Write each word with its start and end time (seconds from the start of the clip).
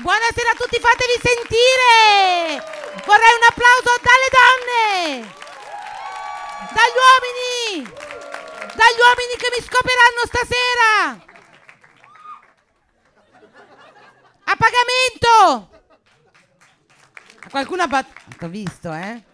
Buonasera 0.00 0.50
a 0.50 0.54
tutti, 0.54 0.78
fatevi 0.80 1.16
sentire! 1.22 2.60
Vorrei 3.04 3.34
un 3.34 3.44
applauso 3.48 3.92
dalle 4.00 4.30
donne! 4.36 5.34
Dagli 6.72 6.98
uomini! 7.00 7.84
Dagli 8.74 9.00
uomini 9.00 9.36
che 9.36 9.48
mi 9.56 9.62
scoperanno 9.62 10.22
stasera! 10.26 11.28
A 14.44 14.56
pagamento! 14.56 15.68
Qualcuno 17.50 17.82
ha 17.82 17.88
battuto... 17.88 18.36
T'ho 18.38 18.48
visto, 18.48 18.92
eh? 18.92 19.29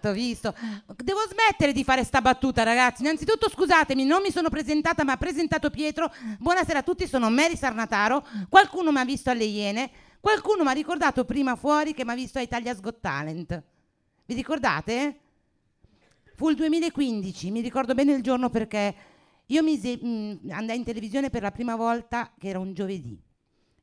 T'ho 0.00 0.12
visto. 0.12 0.54
Devo 0.96 1.20
smettere 1.28 1.72
di 1.72 1.84
fare 1.84 2.04
sta 2.04 2.20
battuta, 2.22 2.62
ragazzi. 2.62 3.02
Innanzitutto 3.02 3.50
scusatemi, 3.50 4.04
non 4.04 4.22
mi 4.22 4.30
sono 4.30 4.48
presentata, 4.48 5.04
ma 5.04 5.12
ha 5.12 5.16
presentato 5.16 5.68
Pietro. 5.70 6.10
Buonasera 6.38 6.78
a 6.78 6.82
tutti, 6.82 7.06
sono 7.06 7.28
Mary 7.30 7.56
Sarnataro. 7.56 8.26
Qualcuno 8.48 8.92
mi 8.92 8.98
ha 8.98 9.04
visto 9.04 9.28
alle 9.30 9.44
Iene. 9.44 9.90
Qualcuno 10.20 10.62
mi 10.64 10.70
ha 10.70 10.72
ricordato 10.72 11.24
prima 11.24 11.54
fuori 11.56 11.92
che 11.94 12.04
mi 12.04 12.12
ha 12.12 12.14
visto 12.14 12.38
a 12.38 12.42
Italia's 12.42 12.80
Got 12.80 13.00
Talent. 13.00 13.62
Vi 14.24 14.34
ricordate? 14.34 15.18
Fu 16.34 16.48
il 16.48 16.56
2015, 16.56 17.50
mi 17.50 17.60
ricordo 17.60 17.92
bene 17.94 18.12
il 18.12 18.22
giorno 18.22 18.48
perché 18.48 18.94
io 19.46 19.62
mi 19.62 19.76
se- 19.76 19.98
mh, 20.02 20.50
andai 20.50 20.78
in 20.78 20.84
televisione 20.84 21.28
per 21.28 21.42
la 21.42 21.50
prima 21.50 21.76
volta 21.76 22.32
che 22.38 22.48
era 22.48 22.58
un 22.58 22.72
giovedì. 22.72 23.20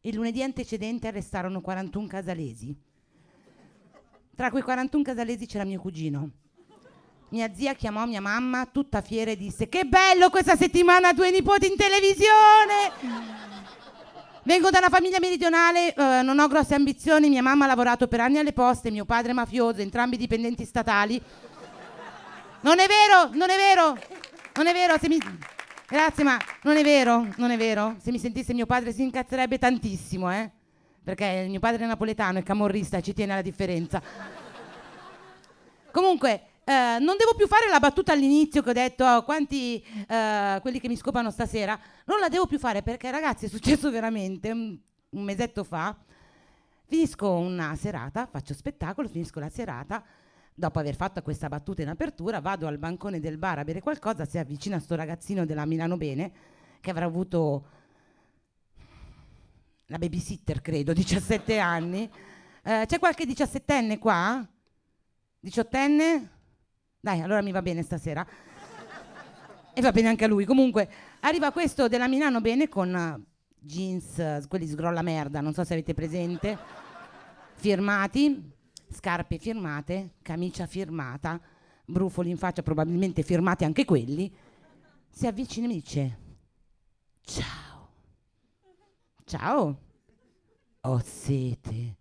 Il 0.02 0.15
lunedì 0.15 0.41
antecedente 0.41 1.07
arrestarono 1.07 1.62
41 1.62 2.07
casalesi. 2.07 2.76
Tra 4.38 4.52
quei 4.52 4.62
41 4.62 5.02
casalesi 5.02 5.48
c'era 5.48 5.64
mio 5.64 5.80
cugino. 5.80 6.30
Mia 7.30 7.52
zia 7.55 7.73
chiamò 7.73 8.05
mia 8.05 8.22
mamma 8.22 8.68
tutta 8.72 9.02
fiera 9.02 9.32
e 9.32 9.36
disse: 9.36 9.68
Che 9.68 9.86
bello 9.86 10.30
questa 10.30 10.55
settimana, 10.55 11.12
due 11.12 11.32
nipoti 11.32 11.66
in 11.66 11.76
televisione! 11.76 12.91
Vengo 14.44 14.70
da 14.70 14.77
una 14.77 14.90
famiglia 14.90 15.18
meridionale, 15.20 15.91
eh, 15.91 16.21
non 16.21 16.38
ho 16.38 16.48
grosse 16.48 16.76
ambizioni. 16.76 17.29
Mia 17.29 17.41
mamma 17.41 17.66
ha 17.66 17.68
lavorato 17.68 18.07
per 18.07 18.20
anni 18.20 18.38
alle 18.38 18.54
poste, 18.54 18.91
mio 18.91 19.05
padre 19.05 19.32
è 19.32 19.34
mafioso, 19.34 19.82
entrambi 19.82 20.18
dipendenti 20.18 20.66
statali. 20.66 21.20
Non 22.62 22.77
è 22.77 22.85
vero, 22.85 23.32
non 23.34 23.49
è 23.49 23.55
vero, 23.57 23.98
non 24.54 24.68
è 24.68 24.74
vero. 24.74 24.94
Mi... 25.07 25.18
Grazie, 25.88 26.24
ma 26.24 26.38
non 26.62 26.77
è 26.77 26.84
vero, 26.84 27.27
non 27.38 27.49
è 27.49 27.57
vero. 27.57 27.96
Se 27.99 28.12
mi 28.12 28.20
sentisse 28.20 28.54
mio 28.54 28.68
padre 28.68 28.94
si 28.94 29.01
incazzerebbe 29.01 29.57
tantissimo, 29.57 30.32
eh? 30.32 30.51
Perché 31.08 31.46
mio 31.48 31.62
padre 31.62 31.86
è 31.86 31.88
napoletano, 31.88 32.40
è 32.40 32.44
camorrista 32.44 32.98
e 32.98 33.02
ci 33.02 33.13
tiene 33.13 33.32
alla 33.32 33.41
differenza. 33.41 34.02
Comunque, 35.90 36.41
eh, 36.66 36.98
non 37.00 37.16
devo 37.18 37.34
più 37.34 37.48
fare 37.48 37.70
la 37.70 37.80
battuta 37.80 38.12
all'inizio 38.12 38.62
che 38.62 38.72
ho 38.72 38.74
detto 38.74 39.05
oh, 39.05 39.24
quanti 39.24 39.82
eh, 40.05 40.60
quelli 40.62 40.82
che 40.82 40.90
mi 40.90 40.98
scopano 40.98 41.32
stasera. 41.32 41.80
Non 42.04 42.20
la 42.20 42.28
devo 42.28 42.46
più 42.46 42.60
fare 42.60 42.82
perché, 42.82 43.10
ragazzi, 43.10 43.46
è 43.46 43.48
successo 43.48 43.90
veramente 43.90 44.52
un, 44.52 44.78
un 45.12 45.24
mesetto 45.24 45.63
fa. 45.63 45.96
Finisco 46.88 47.32
una 47.32 47.74
serata, 47.78 48.26
faccio 48.26 48.54
spettacolo, 48.54 49.08
finisco 49.08 49.40
la 49.40 49.48
serata. 49.48 50.04
Dopo 50.54 50.80
aver 50.80 50.98
fatto 50.98 51.22
questa 51.22 51.48
battuta 51.48 51.84
in 51.84 51.88
apertura, 51.88 52.41
vado 52.41 52.68
al 52.68 52.80
bancone 52.80 53.22
del 53.22 53.38
bar 53.38 53.60
a 53.60 53.63
bere 53.63 53.80
qualcosa. 53.80 54.26
Si 54.26 54.38
avvicina 54.38 54.78
sto 54.80 54.96
ragazzino 54.96 55.46
della 55.46 55.63
Milano 55.63 55.96
Bene 55.96 56.32
che 56.82 56.90
avrà 56.90 57.05
avuto 57.05 57.76
la 59.88 59.98
babysitter, 59.98 60.62
credo, 60.62 60.93
17 60.93 61.60
anni. 61.60 62.10
Eh, 62.63 62.84
c'è 62.85 62.99
qualche 62.99 63.26
diciassettenne 63.26 63.98
qua? 63.98 64.46
Diciottenne? 65.40 66.29
Dai, 67.00 67.22
allora 67.22 67.41
mi 67.41 67.52
va 67.52 67.62
bene 67.62 67.84
stasera. 67.84 68.25
E 69.74 69.81
va 69.81 69.91
bene 69.91 70.09
anche 70.09 70.25
a 70.25 70.28
lui. 70.28 70.44
Comunque, 70.46 70.90
arriva 71.22 71.52
questo 71.52 71.88
della 71.88 72.07
Milano 72.07 72.41
Bene 72.41 72.68
con 72.68 72.96
eh, 72.96 73.22
jeans, 73.59 74.46
quelli 74.47 74.68
sgrolla 74.68 75.02
merda, 75.02 75.40
non 75.40 75.53
so 75.53 75.63
se 75.63 75.74
avete 75.74 75.94
presente, 75.94 76.57
firmati, 77.53 78.51
scarpe 78.91 79.38
firmate, 79.38 80.16
camicia 80.22 80.66
firmata, 80.66 81.40
brufoli 81.85 82.29
in 82.29 82.38
faccia, 82.38 82.63
probabilmente 82.63 83.22
firmati 83.22 83.66
anche 83.66 83.85
quelli. 83.85 84.35
Si 85.09 85.28
avvicina 85.28 85.66
e 85.66 85.69
mi 85.69 85.75
dice: 85.75 86.17
Ciao. 87.22 87.90
Ciao. 89.25 89.86
Ho 90.87 91.01
sete. 91.03 91.97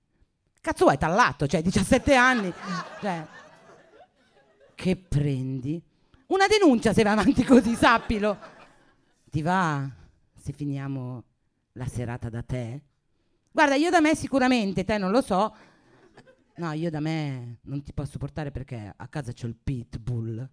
Cazzo 0.61 0.85
vuoi 0.85 0.97
tallato, 0.97 1.49
cioè 1.49 1.61
17 1.61 2.15
anni. 2.15 2.53
Cioè, 3.01 3.27
che 4.75 4.97
prendi? 4.97 5.83
Una 6.29 6.47
denuncia 6.47 6.93
se 6.93 7.03
vai 7.03 7.13
avanti 7.13 7.45
così, 7.45 7.75
sappilo. 7.75 8.39
Ti 9.29 9.43
va 9.43 9.89
se 10.35 10.53
finiamo 10.53 11.23
la 11.73 11.87
serata 11.87 12.29
da 12.29 12.43
te? 12.43 12.83
Guarda, 13.51 13.75
io 13.75 13.91
da 13.91 14.01
me 14.01 14.15
sicuramente, 14.15 14.85
te 14.85 14.99
non 14.99 15.11
lo 15.11 15.21
so. 15.21 15.55
No, 16.57 16.73
io 16.73 16.91
da 16.91 17.01
me 17.01 17.59
non 17.63 17.83
ti 17.83 17.93
posso 17.93 18.19
portare 18.19 18.51
perché 18.51 18.93
a 18.97 19.09
casa 19.09 19.33
c'ho 19.33 19.47
il 19.47 19.57
pitbull. 19.57 20.49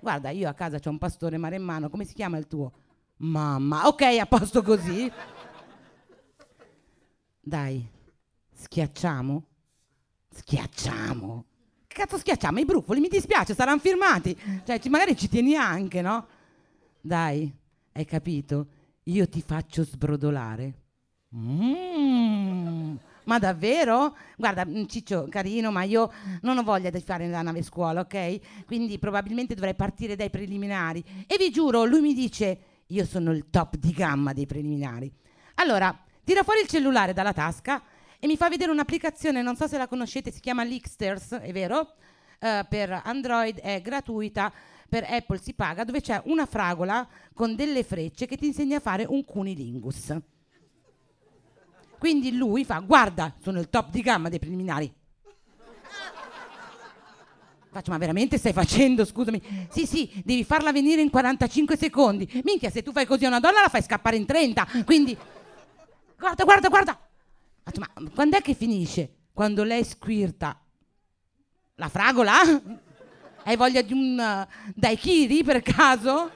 Guarda, 0.00 0.30
io 0.30 0.48
a 0.48 0.54
casa 0.54 0.78
c'ho 0.78 0.90
un 0.90 0.98
pastore 0.98 1.36
maremmano, 1.36 1.90
come 1.90 2.04
si 2.04 2.14
chiama 2.14 2.38
il 2.38 2.46
tuo? 2.46 2.72
Mamma, 3.18 3.86
ok, 3.88 4.02
a 4.20 4.26
posto 4.26 4.62
così. 4.62 5.10
Dai, 7.44 7.84
schiacciamo? 8.54 9.42
Schiacciamo? 10.32 11.44
Che 11.88 11.96
cazzo 11.96 12.16
schiacciamo? 12.18 12.60
I 12.60 12.64
brufoli, 12.64 13.00
mi 13.00 13.08
dispiace, 13.08 13.52
saranno 13.54 13.80
firmati. 13.80 14.36
Cioè, 14.64 14.78
ci- 14.78 14.88
magari 14.88 15.16
ci 15.16 15.28
tieni 15.28 15.56
anche, 15.56 16.00
no? 16.02 16.26
Dai, 17.00 17.52
hai 17.92 18.04
capito? 18.04 18.66
Io 19.04 19.28
ti 19.28 19.42
faccio 19.42 19.82
sbrodolare. 19.84 20.74
Mm, 21.34 22.94
ma 23.24 23.38
davvero? 23.40 24.16
Guarda, 24.36 24.64
mm, 24.64 24.84
Ciccio, 24.86 25.26
carino, 25.28 25.72
ma 25.72 25.82
io 25.82 26.12
non 26.42 26.58
ho 26.58 26.62
voglia 26.62 26.90
di 26.90 27.00
fare 27.00 27.28
la 27.28 27.42
nave 27.42 27.62
scuola, 27.62 28.00
ok? 28.02 28.64
Quindi 28.66 28.98
probabilmente 29.00 29.54
dovrei 29.54 29.74
partire 29.74 30.14
dai 30.14 30.30
preliminari. 30.30 31.04
E 31.26 31.36
vi 31.38 31.50
giuro, 31.50 31.84
lui 31.84 32.00
mi 32.02 32.14
dice, 32.14 32.58
io 32.86 33.04
sono 33.04 33.32
il 33.32 33.50
top 33.50 33.76
di 33.76 33.90
gamma 33.90 34.32
dei 34.32 34.46
preliminari. 34.46 35.12
Allora, 35.56 35.94
tira 36.24 36.42
fuori 36.42 36.60
il 36.60 36.68
cellulare 36.68 37.12
dalla 37.12 37.32
tasca 37.32 37.82
e 38.18 38.26
mi 38.26 38.36
fa 38.36 38.48
vedere 38.48 38.70
un'applicazione, 38.70 39.42
non 39.42 39.56
so 39.56 39.66
se 39.66 39.76
la 39.76 39.88
conoscete, 39.88 40.30
si 40.30 40.40
chiama 40.40 40.64
Leaksters, 40.64 41.32
è 41.34 41.52
vero? 41.52 41.94
Eh, 42.38 42.64
per 42.68 43.02
Android 43.04 43.58
è 43.58 43.80
gratuita, 43.80 44.52
per 44.88 45.04
Apple 45.08 45.40
si 45.40 45.54
paga, 45.54 45.84
dove 45.84 46.00
c'è 46.00 46.20
una 46.26 46.46
fragola 46.46 47.08
con 47.32 47.56
delle 47.56 47.82
frecce 47.82 48.26
che 48.26 48.36
ti 48.36 48.46
insegna 48.46 48.76
a 48.76 48.80
fare 48.80 49.04
un 49.08 49.24
cunilingus. 49.24 50.16
Quindi 51.98 52.36
lui 52.36 52.64
fa, 52.64 52.78
guarda, 52.80 53.34
sono 53.40 53.58
il 53.58 53.70
top 53.70 53.90
di 53.90 54.02
gamma 54.02 54.28
dei 54.28 54.38
preliminari. 54.38 54.92
Faccio, 57.70 57.90
ma 57.90 57.96
veramente 57.96 58.36
stai 58.36 58.52
facendo, 58.52 59.04
scusami? 59.04 59.40
Sì, 59.70 59.86
sì, 59.86 60.22
devi 60.24 60.44
farla 60.44 60.72
venire 60.72 61.00
in 61.00 61.08
45 61.08 61.76
secondi. 61.76 62.28
Minchia, 62.44 62.68
se 62.70 62.82
tu 62.82 62.92
fai 62.92 63.06
così 63.06 63.24
a 63.24 63.28
una 63.28 63.40
donna 63.40 63.62
la 63.62 63.68
fai 63.68 63.82
scappare 63.82 64.16
in 64.16 64.26
30. 64.26 64.66
Quindi, 64.84 65.16
guarda, 66.22 66.44
guarda, 66.44 66.68
guarda. 66.68 67.00
Ma 67.78 68.10
quando 68.14 68.36
è 68.36 68.42
che 68.42 68.54
finisce? 68.54 69.16
Quando 69.32 69.64
lei 69.64 69.84
squirta 69.84 70.58
la 71.74 71.88
fragola? 71.88 72.40
Hai 73.44 73.56
voglia 73.56 73.82
di 73.82 73.92
un 73.92 74.16
uh, 74.18 74.72
daiquiri 74.74 75.42
per 75.42 75.62
caso? 75.62 76.30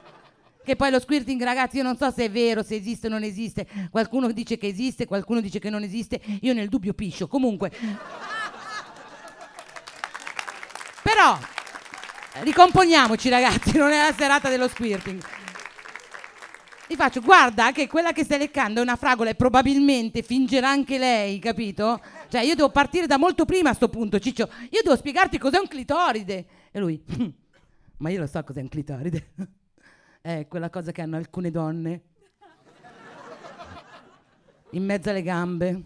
Che 0.61 0.75
poi 0.75 0.91
lo 0.91 0.99
squirting, 0.99 1.41
ragazzi, 1.41 1.77
io 1.77 1.83
non 1.83 1.95
so 1.95 2.11
se 2.11 2.25
è 2.25 2.29
vero, 2.29 2.61
se 2.61 2.75
esiste 2.75 3.07
o 3.07 3.09
non 3.09 3.23
esiste. 3.23 3.65
Qualcuno 3.89 4.29
dice 4.31 4.57
che 4.57 4.67
esiste, 4.67 5.05
qualcuno 5.05 5.39
dice 5.39 5.59
che 5.59 5.69
non 5.69 5.83
esiste. 5.83 6.19
Io 6.41 6.53
nel 6.53 6.67
dubbio 6.67 6.93
piscio. 6.93 7.29
Comunque. 7.29 7.71
Però, 11.01 11.39
ricomponiamoci, 12.41 13.29
ragazzi, 13.29 13.77
non 13.77 13.91
è 13.91 13.97
la 14.05 14.13
serata 14.13 14.49
dello 14.49 14.67
squirting. 14.67 15.23
Gli 16.89 16.95
faccio, 16.95 17.19
guarda 17.19 17.73
che 17.73 17.85
quella 17.87 18.13
che 18.13 18.23
stai 18.23 18.37
leccando 18.37 18.79
è 18.79 18.83
una 18.83 18.95
fragola 18.95 19.29
e 19.29 19.35
probabilmente 19.35 20.21
fingerà 20.21 20.69
anche 20.69 20.97
lei, 20.97 21.37
capito? 21.37 22.01
Cioè, 22.29 22.41
io 22.41 22.55
devo 22.55 22.69
partire 22.69 23.07
da 23.07 23.17
molto 23.17 23.43
prima 23.43 23.71
a 23.71 23.73
sto 23.73 23.89
punto, 23.89 24.19
Ciccio. 24.19 24.49
Io 24.69 24.81
devo 24.81 24.95
spiegarti 24.95 25.37
cos'è 25.37 25.59
un 25.59 25.67
clitoride. 25.67 26.45
E 26.71 26.79
lui, 26.79 27.03
ma 27.97 28.09
io 28.09 28.19
lo 28.19 28.27
so 28.27 28.41
cos'è 28.41 28.61
un 28.61 28.69
clitoride. 28.69 29.33
È 30.21 30.47
quella 30.47 30.69
cosa 30.69 30.93
che 30.93 31.01
hanno 31.01 31.17
alcune 31.17 31.51
donne 31.51 32.01
in 34.71 34.83
mezzo 34.83 35.09
alle 35.09 35.21
gambe 35.21 35.81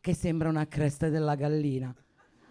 che 0.00 0.14
sembra 0.14 0.48
una 0.48 0.66
cresta 0.68 1.08
della 1.08 1.34
gallina. 1.34 1.92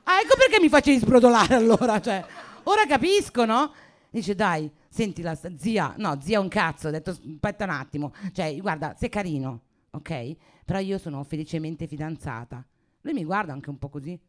Ah, 0.03 0.19
ecco 0.19 0.35
perché 0.37 0.59
mi 0.59 0.69
facevi 0.69 0.99
sbrodolare 0.99 1.55
allora, 1.55 2.01
cioè, 2.01 2.25
ora 2.63 2.85
capisco, 2.85 3.45
no? 3.45 3.71
Dice, 4.11 4.33
dai, 4.33 4.71
senti 4.89 5.21
la 5.21 5.37
zia, 5.57 5.93
no, 5.97 6.19
zia 6.21 6.39
un 6.39 6.47
cazzo, 6.47 6.87
ho 6.87 6.91
detto, 6.91 7.11
aspetta 7.11 7.65
un 7.65 7.69
attimo, 7.69 8.13
cioè, 8.33 8.57
guarda, 8.57 8.95
sei 8.97 9.09
carino, 9.09 9.61
ok? 9.91 10.35
Però 10.65 10.79
io 10.79 10.97
sono 10.97 11.23
felicemente 11.23 11.85
fidanzata. 11.87 12.65
Lui 13.01 13.13
mi 13.13 13.23
guarda 13.23 13.53
anche 13.53 13.69
un 13.69 13.77
po' 13.77 13.89
così. 13.89 14.19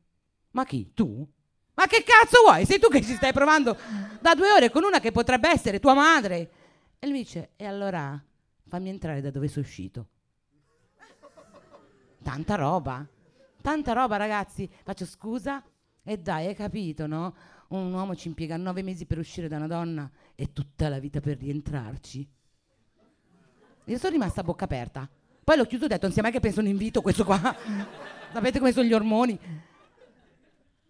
Ma 0.53 0.65
chi? 0.65 0.93
Tu? 0.95 1.27
Ma 1.75 1.87
che 1.87 2.05
cazzo 2.05 2.43
vuoi? 2.43 2.67
Sei 2.67 2.79
tu 2.79 2.89
che 2.89 3.03
ci 3.03 3.15
stai 3.15 3.33
provando 3.33 3.77
da 4.21 4.35
due 4.35 4.53
ore 4.53 4.71
con 4.71 4.85
una 4.85 5.01
che 5.01 5.13
potrebbe 5.13 5.49
essere 5.49 5.81
tua 5.81 5.95
madre. 5.95 6.51
E 6.99 7.07
lui 7.07 7.19
dice, 7.19 7.53
e 7.57 7.65
allora 7.65 8.23
fammi 8.69 8.91
entrare 8.91 9.21
da 9.21 9.31
dove 9.31 9.49
sei 9.49 9.63
uscito. 9.63 10.09
Tanta 12.23 12.55
roba, 12.55 13.07
tanta 13.63 13.93
roba 13.95 14.17
ragazzi. 14.17 14.69
Faccio 14.83 15.07
scusa? 15.07 15.65
E 16.11 16.19
dai, 16.19 16.49
hai 16.49 16.57
capito, 16.57 17.07
no? 17.07 17.33
Un 17.69 17.93
uomo 17.93 18.17
ci 18.17 18.27
impiega 18.27 18.57
nove 18.57 18.83
mesi 18.83 19.07
per 19.07 19.19
uscire 19.19 19.47
da 19.47 19.59
una 19.59 19.69
donna 19.69 20.11
e 20.35 20.53
tutta 20.53 20.89
la 20.89 20.99
vita 20.99 21.21
per 21.21 21.39
rientrarci. 21.39 22.29
Io 23.85 23.97
sono 23.97 24.13
rimasta 24.13 24.41
a 24.41 24.43
bocca 24.43 24.65
aperta. 24.65 25.09
Poi 25.45 25.57
l'ho 25.57 25.67
chiuso 25.67 25.85
e 25.85 25.87
ho 25.87 25.89
detto, 25.89 26.07
non 26.07 26.13
sia 26.13 26.23
mai 26.23 26.33
che 26.33 26.41
penso 26.41 26.59
un 26.59 26.67
invito 26.67 27.01
questo 27.01 27.25
qua. 27.25 27.39
Sapete 28.33 28.59
come 28.59 28.73
sono 28.73 28.89
gli 28.89 28.93
ormoni? 28.93 29.39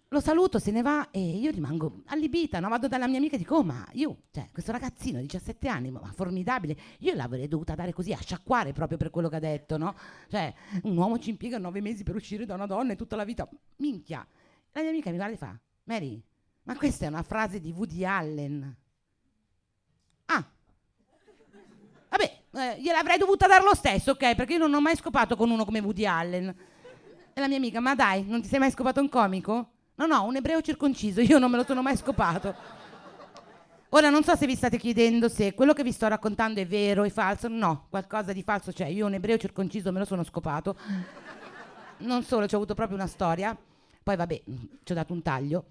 Lo 0.08 0.20
saluto, 0.20 0.58
se 0.58 0.70
ne 0.70 0.81
va 0.81 1.11
e 1.11 1.20
io 1.20 1.50
rimango 1.50 2.00
allibita, 2.06 2.58
no? 2.58 2.70
Vado 2.70 2.88
dalla 2.88 3.06
mia 3.06 3.19
amica 3.19 3.34
e 3.34 3.38
dico, 3.38 3.56
oh, 3.56 3.62
ma 3.62 3.87
io, 3.93 4.23
cioè, 4.31 4.49
questo 4.50 4.73
ragazzino 4.73 5.19
di 5.19 5.25
17 5.25 5.69
anni, 5.69 5.90
ma 5.90 6.00
formidabile, 6.14 6.78
io 7.00 7.14
l'avrei 7.14 7.46
dovuta 7.46 7.75
dare 7.75 7.93
così, 7.93 8.14
a 8.14 8.19
sciacquare 8.19 8.73
proprio 8.73 8.96
per 8.96 9.11
quello 9.11 9.28
che 9.28 9.37
ha 9.37 9.40
detto, 9.40 9.76
no? 9.76 9.94
Cioè, 10.31 10.55
un 10.84 10.96
uomo 10.96 11.19
ci 11.19 11.28
impiega 11.28 11.58
nove 11.58 11.82
mesi 11.82 12.05
per 12.05 12.14
uscire 12.14 12.46
da 12.46 12.55
una 12.55 12.64
donna 12.64 12.94
e 12.94 12.96
tutta 12.96 13.16
la 13.16 13.25
vita, 13.25 13.46
minchia. 13.76 14.26
La 14.72 14.82
mia 14.82 14.90
amica 14.90 15.11
mi 15.11 15.17
guarda 15.17 15.34
e 15.34 15.38
fa, 15.38 15.58
Mary, 15.84 16.22
ma 16.64 16.76
questa 16.76 17.05
è 17.05 17.08
una 17.08 17.22
frase 17.22 17.61
di 17.61 17.72
Woody 17.72 18.05
Allen. 18.05 18.76
Ah, 20.26 20.49
vabbè, 22.08 22.43
eh, 22.52 22.81
gliel'avrei 22.81 23.19
dovuta 23.19 23.49
dare 23.49 23.64
lo 23.64 23.75
stesso, 23.75 24.12
ok? 24.12 24.37
Perché 24.37 24.52
io 24.52 24.58
non 24.58 24.72
ho 24.75 24.81
mai 24.81 24.96
scopato 24.96 25.37
con 25.37 25.50
uno 25.50 25.64
come 25.64 25.81
Woody 25.81 26.06
Allen. 26.06 26.49
E 27.32 27.40
la 27.40 27.49
mia 27.49 27.56
amica, 27.56 27.81
ma 27.81 27.94
dai, 27.94 28.25
non 28.25 28.40
ti 28.43 28.49
sei 28.49 28.61
mai 28.61 28.70
scopato 28.70 29.00
un 29.00 29.08
comico? 29.08 29.70
No, 29.96 30.06
no, 30.06 30.22
un 30.22 30.37
ebreo 30.37 30.61
circonciso, 30.61 31.20
io 31.20 31.38
non 31.38 31.50
me 31.50 31.56
lo 31.56 31.64
sono 31.64 31.82
mai 31.82 31.96
scopato. 31.96 32.55
Ora 33.93 34.08
non 34.08 34.23
so 34.23 34.37
se 34.37 34.46
vi 34.46 34.55
state 34.55 34.78
chiedendo 34.78 35.28
se 35.28 35.52
quello 35.52 35.73
che 35.73 35.82
vi 35.82 35.90
sto 35.90 36.06
raccontando 36.06 36.61
è 36.61 36.66
vero, 36.66 37.02
è 37.02 37.11
falso. 37.11 37.49
No, 37.49 37.87
qualcosa 37.90 38.32
di 38.32 38.44
falso 38.44 38.70
c'è. 38.70 38.87
Io 38.87 39.05
un 39.05 39.14
ebreo 39.14 39.37
circonciso 39.37 39.90
me 39.90 39.99
lo 39.99 40.05
sono 40.05 40.23
scopato. 40.23 40.76
Non 41.99 42.23
solo, 42.23 42.46
ci 42.46 42.55
ho 42.55 42.58
avuto 42.58 42.75
proprio 42.75 42.96
una 42.96 43.08
storia. 43.08 43.56
Poi 44.02 44.17
vabbè, 44.17 44.43
ci 44.85 44.93
ho 44.93 44.94
dato 44.94 45.12
un 45.12 45.23
taglio. 45.23 45.64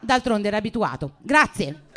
D'altronde 0.00 0.48
era 0.48 0.56
abituato. 0.56 1.16
Grazie. 1.18 1.90